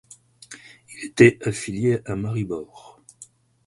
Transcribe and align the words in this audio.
Il 0.95 1.05
était 1.05 1.37
affilié 1.47 1.99
à 2.07 2.15
Maribor. 2.15 2.99